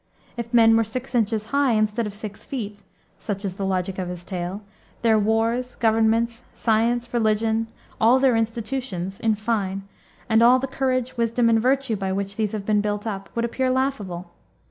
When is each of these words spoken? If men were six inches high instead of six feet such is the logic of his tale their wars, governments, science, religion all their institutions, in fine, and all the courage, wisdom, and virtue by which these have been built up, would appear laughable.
If 0.35 0.51
men 0.51 0.75
were 0.75 0.83
six 0.83 1.13
inches 1.13 1.45
high 1.53 1.73
instead 1.73 2.07
of 2.07 2.15
six 2.15 2.43
feet 2.43 2.81
such 3.19 3.45
is 3.45 3.57
the 3.57 3.65
logic 3.67 3.99
of 3.99 4.09
his 4.09 4.23
tale 4.23 4.63
their 5.03 5.19
wars, 5.19 5.75
governments, 5.75 6.41
science, 6.55 7.13
religion 7.13 7.67
all 8.01 8.17
their 8.17 8.35
institutions, 8.35 9.19
in 9.19 9.35
fine, 9.35 9.87
and 10.27 10.41
all 10.41 10.57
the 10.57 10.65
courage, 10.65 11.17
wisdom, 11.17 11.49
and 11.49 11.61
virtue 11.61 11.95
by 11.95 12.11
which 12.11 12.35
these 12.35 12.53
have 12.53 12.65
been 12.65 12.81
built 12.81 13.05
up, 13.05 13.29
would 13.35 13.45
appear 13.45 13.69
laughable. 13.69 14.31